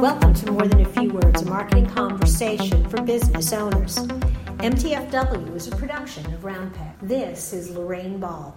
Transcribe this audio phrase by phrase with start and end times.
[0.00, 3.96] Welcome to More Than a Few Words, a marketing conversation for business owners.
[3.96, 6.94] MTFW is a production of Roundpeg.
[7.02, 8.56] This is Lorraine Ball.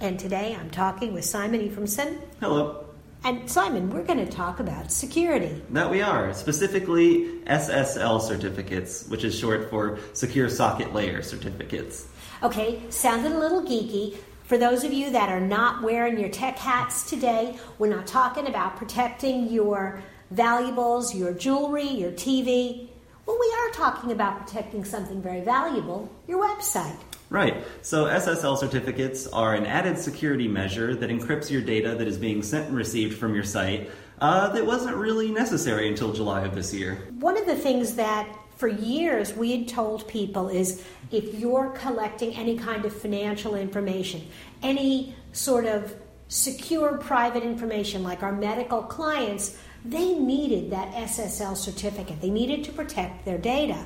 [0.00, 2.20] And today I'm talking with Simon Ephraimson.
[2.40, 2.84] Hello.
[3.24, 5.62] And Simon, we're going to talk about security.
[5.70, 12.06] That we are, specifically SSL certificates, which is short for Secure Socket Layer certificates.
[12.42, 14.18] Okay, sounded a little geeky.
[14.44, 18.46] For those of you that are not wearing your tech hats today, we're not talking
[18.46, 22.88] about protecting your valuables, your jewelry, your TV.
[23.26, 26.96] Well, we are talking about protecting something very valuable your website.
[27.30, 27.64] Right.
[27.80, 32.42] So SSL certificates are an added security measure that encrypts your data that is being
[32.42, 36.74] sent and received from your site uh, that wasn't really necessary until July of this
[36.74, 36.98] year.
[37.18, 42.34] One of the things that for years we had told people is if you're collecting
[42.34, 44.26] any kind of financial information,
[44.62, 45.94] any sort of
[46.28, 52.20] secure private information like our medical clients, they needed that SSL certificate.
[52.20, 53.84] They needed to protect their data.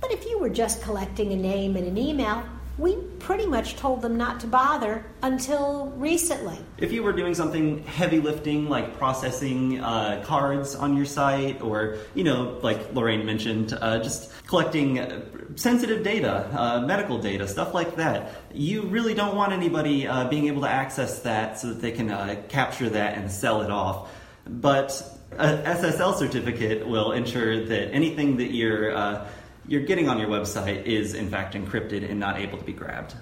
[0.00, 2.44] But if you were just collecting a name and an email,
[2.78, 6.58] we pretty much told them not to bother until recently.
[6.78, 11.98] If you were doing something heavy lifting like processing uh, cards on your site, or,
[12.14, 15.22] you know, like Lorraine mentioned, uh, just collecting
[15.54, 20.46] sensitive data, uh, medical data, stuff like that, you really don't want anybody uh, being
[20.46, 24.08] able to access that so that they can uh, capture that and sell it off.
[24.46, 29.28] But a SSL certificate will ensure that anything that you're uh,
[29.66, 33.14] you're getting on your website is in fact encrypted and not able to be grabbed.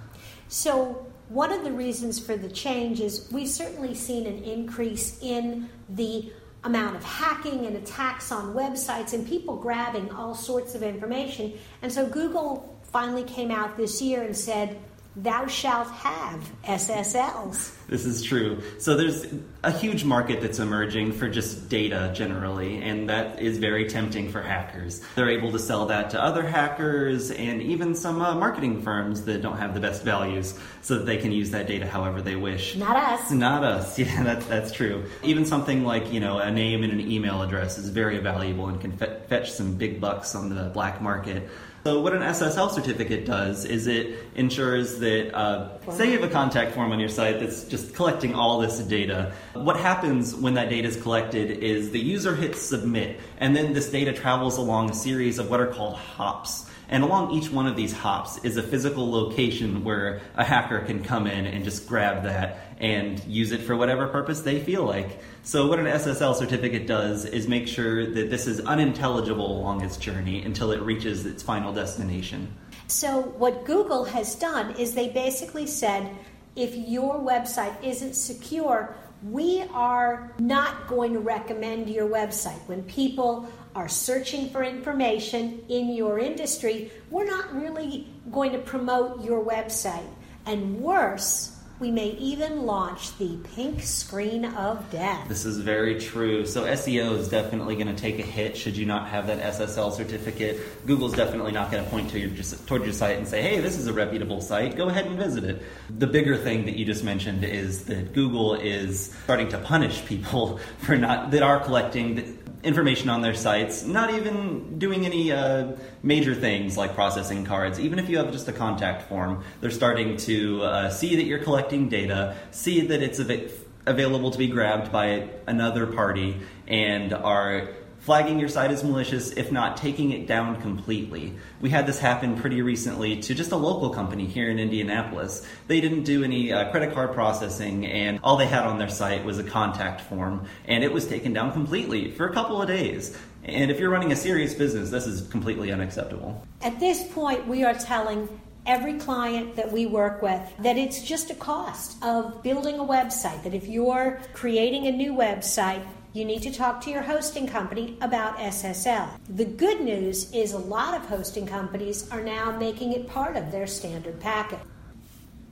[0.49, 5.69] So, one of the reasons for the change is we've certainly seen an increase in
[5.89, 6.33] the
[6.65, 11.53] amount of hacking and attacks on websites and people grabbing all sorts of information.
[11.83, 14.81] And so, Google finally came out this year and said,
[15.17, 17.75] thou shalt have SSLs.
[17.89, 18.63] This is true.
[18.79, 19.27] So there's
[19.65, 24.41] a huge market that's emerging for just data generally, and that is very tempting for
[24.41, 25.03] hackers.
[25.17, 29.43] They're able to sell that to other hackers and even some uh, marketing firms that
[29.43, 32.77] don't have the best values so that they can use that data however they wish.
[32.77, 33.31] Not us.
[33.31, 33.99] Not us.
[34.11, 35.05] Yeah, that, that's true.
[35.23, 38.81] Even something like, you know, a name and an email address is very valuable and
[38.81, 41.49] can fetch some big bucks on the black market.
[41.83, 46.33] So what an SSL certificate does is it ensures that, uh, say you have a
[46.33, 49.33] contact form on your site that's just collecting all this data.
[49.55, 53.89] What happens when that data is collected is the user hits submit, and then this
[53.89, 56.67] data travels along a series of what are called hops.
[56.91, 61.03] And along each one of these hops is a physical location where a hacker can
[61.05, 65.21] come in and just grab that and use it for whatever purpose they feel like.
[65.45, 69.97] So, what an SSL certificate does is make sure that this is unintelligible along its
[69.97, 72.53] journey until it reaches its final destination.
[72.89, 76.11] So, what Google has done is they basically said
[76.57, 82.59] if your website isn't secure, we are not going to recommend your website.
[82.67, 89.25] When people are searching for information in your industry, we're not really going to promote
[89.25, 90.09] your website.
[90.47, 95.27] And worse, we may even launch the pink screen of death.
[95.29, 96.45] This is very true.
[96.45, 99.91] So SEO is definitely going to take a hit should you not have that SSL
[99.93, 100.87] certificate.
[100.87, 102.31] Google's definitely not going to point to your
[102.67, 104.77] toward your site and say, "Hey, this is a reputable site.
[104.77, 105.63] Go ahead and visit it."
[105.99, 110.59] The bigger thing that you just mentioned is that Google is starting to punish people
[110.79, 115.73] for not that are collecting information on their sites, not even doing any uh,
[116.03, 117.81] major things like processing cards.
[117.81, 121.39] Even if you have just a contact form, they're starting to uh, see that you're
[121.39, 123.51] collecting data, see that it's av-
[123.87, 127.69] available to be grabbed by another party, and are
[128.01, 131.35] flagging your site as malicious, if not taking it down completely.
[131.61, 135.47] We had this happen pretty recently to just a local company here in Indianapolis.
[135.69, 139.25] They didn't do any uh, credit card processing, and all they had on their site
[139.25, 143.17] was a contact form, and it was taken down completely for a couple of days.
[143.45, 146.47] And if you're running a serious business, this is completely unacceptable.
[146.63, 148.29] At this point, we are telling
[148.67, 153.43] every client that we work with that it's just a cost of building a website.
[153.43, 155.83] That if you're creating a new website,
[156.13, 159.09] you need to talk to your hosting company about SSL.
[159.29, 163.53] The good news is a lot of hosting companies are now making it part of
[163.53, 164.59] their standard packet.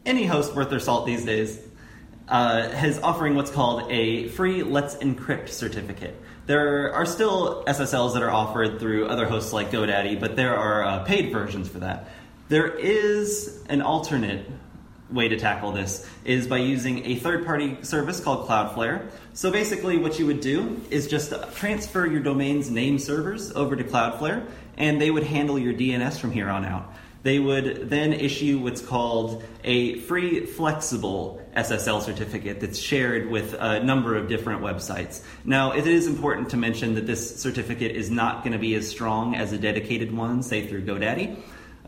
[0.05, 1.61] Any host worth their salt these days
[2.29, 6.21] uh, is offering what's called a free Let's Encrypt certificate.
[6.47, 10.83] There are still SSLs that are offered through other hosts like GoDaddy, but there are
[10.83, 12.09] uh, paid versions for that.
[12.49, 14.51] There is an alternate
[15.11, 19.11] way to tackle this is by using a third party service called Cloudflare.
[19.33, 23.85] So basically, what you would do is just transfer your domain's name servers over to
[23.85, 24.47] Cloudflare,
[24.77, 26.93] and they would handle your DNS from here on out.
[27.23, 33.83] they would then issue what's called a free flexible SSL certificate that's shared with a
[33.83, 35.23] number of different websites.
[35.45, 38.89] Now, it is important to mention that this certificate is not going to be as
[38.89, 41.37] strong as a dedicated one, say through GoDaddy,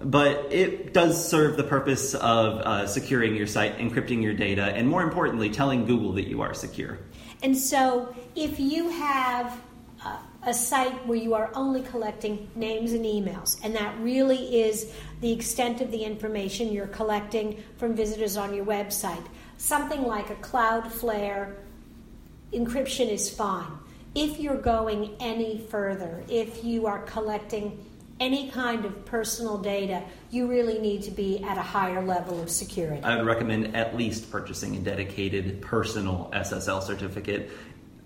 [0.03, 4.89] but it does serve the purpose of uh, securing your site, encrypting your data, and
[4.89, 6.99] more importantly, telling Google that you are secure.
[7.43, 9.61] And so, if you have
[10.05, 14.93] uh, a site where you are only collecting names and emails, and that really is
[15.21, 19.25] the extent of the information you're collecting from visitors on your website.
[19.59, 21.57] Something like a Cloudflare
[22.53, 23.71] encryption is fine.
[24.15, 27.85] If you're going any further, if you are collecting
[28.21, 32.51] any kind of personal data, you really need to be at a higher level of
[32.51, 33.03] security.
[33.03, 37.51] I would recommend at least purchasing a dedicated personal SSL certificate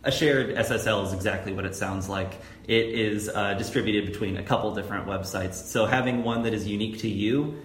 [0.05, 2.35] a shared SSL is exactly what it sounds like.
[2.69, 5.55] It is uh, distributed between a couple different websites.
[5.55, 7.63] So having one that is unique to you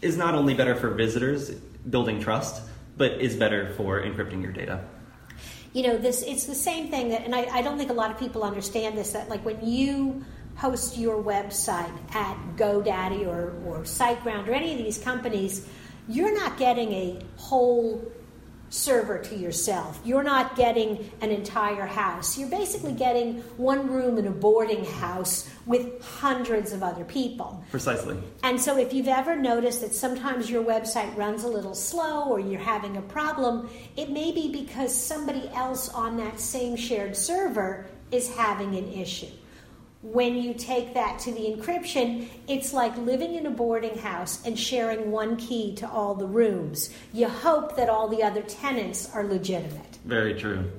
[0.00, 2.62] is not only better for visitors, building trust,
[2.96, 4.84] but is better for encrypting your data.
[5.72, 8.10] You know, this it's the same thing that, and I, I don't think a lot
[8.10, 9.12] of people understand this.
[9.12, 10.24] That like when you
[10.56, 15.68] host your website at GoDaddy or, or SiteGround or any of these companies,
[16.08, 18.10] you're not getting a whole
[18.68, 20.00] server to yourself.
[20.04, 22.36] You're not getting an entire house.
[22.36, 27.62] You're basically getting one room in a boarding house with hundreds of other people.
[27.70, 28.18] Precisely.
[28.42, 32.40] And so if you've ever noticed that sometimes your website runs a little slow or
[32.40, 37.86] you're having a problem, it may be because somebody else on that same shared server
[38.10, 39.28] is having an issue
[40.12, 44.58] when you take that to the encryption, it's like living in a boarding house and
[44.58, 46.90] sharing one key to all the rooms.
[47.12, 49.98] You hope that all the other tenants are legitimate.
[50.04, 50.70] Very true.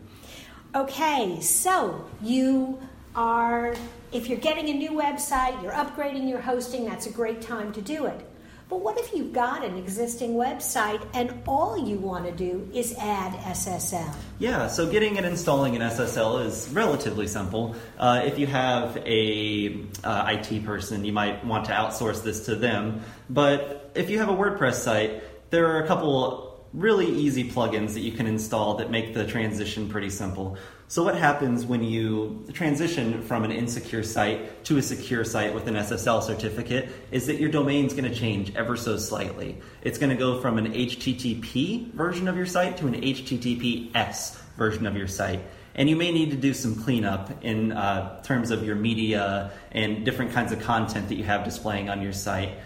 [0.76, 2.80] Okay, so you
[3.16, 3.76] are,
[4.12, 7.82] if you're getting a new website, you're upgrading your hosting, that's a great time to
[7.82, 8.30] do it.
[8.70, 12.94] But what if you've got an existing website and all you want to do is
[12.98, 14.14] add SSL?
[14.40, 17.76] Yeah, so getting and installing an SSL is relatively simple.
[17.98, 22.56] Uh, if you have a uh, IT person, you might want to outsource this to
[22.56, 23.02] them.
[23.30, 28.02] But if you have a WordPress site, there are a couple really easy plugins that
[28.02, 30.58] you can install that make the transition pretty simple.
[30.90, 35.68] So, what happens when you transition from an insecure site to a secure site with
[35.68, 39.58] an SSL certificate is that your domain is going to change ever so slightly.
[39.82, 44.86] It's going to go from an HTTP version of your site to an HTTPS version
[44.86, 45.42] of your site.
[45.76, 50.06] And you may need to do some cleanup in uh, terms of your media and
[50.06, 52.58] different kinds of content that you have displaying on your site.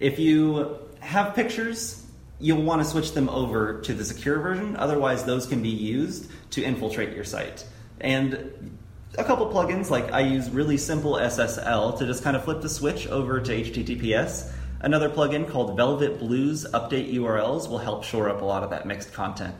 [0.00, 2.05] If you have pictures
[2.38, 4.76] you'll want to switch them over to the secure version.
[4.76, 7.64] Otherwise, those can be used to infiltrate your site.
[8.00, 8.76] And
[9.18, 12.68] a couple plugins, like I use really simple SSL to just kind of flip the
[12.68, 14.52] switch over to HTTPS.
[14.80, 18.86] Another plugin called Velvet Blues Update URLs will help shore up a lot of that
[18.86, 19.54] mixed content.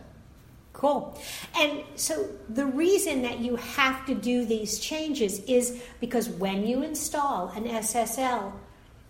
[0.75, 1.19] Cool.
[1.58, 6.82] And so the reason that you have to do these changes is because when you
[6.82, 8.52] install an SSL,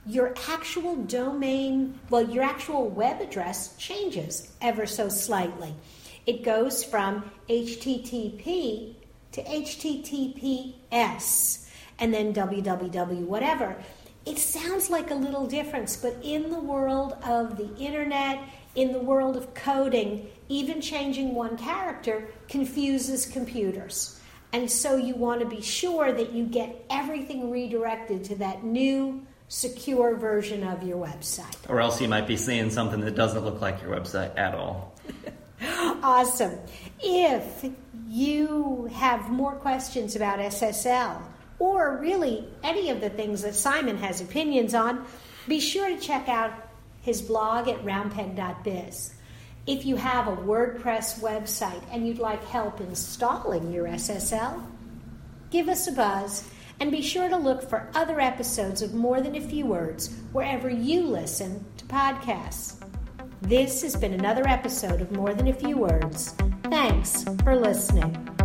[0.07, 5.75] your actual domain, well, your actual web address changes ever so slightly.
[6.27, 8.95] It goes from HTTP
[9.33, 10.85] to HTTPS
[11.99, 13.77] and then www, whatever.
[14.25, 18.39] It sounds like a little difference, but in the world of the internet,
[18.75, 24.21] in the world of coding, even changing one character confuses computers.
[24.53, 29.27] And so you want to be sure that you get everything redirected to that new
[29.49, 31.57] secure version of your website.
[31.69, 34.95] Or else you might be seeing something that doesn't look like your website at all.
[36.03, 36.59] awesome.
[37.01, 37.67] If
[38.09, 41.23] you have more questions about SSL,
[41.59, 45.07] or really any of the things that Simon has opinions on,
[45.49, 46.53] be sure to check out
[47.03, 49.15] his blog at roundpeg.biz.
[49.67, 54.65] If you have a WordPress website and you'd like help installing your SSL,
[55.51, 56.49] give us a buzz
[56.81, 60.69] and be sure to look for other episodes of More Than a Few Words wherever
[60.69, 62.77] you listen to podcasts.
[63.43, 66.35] This has been another episode of More Than a Few Words.
[66.65, 68.36] Thanks for listening.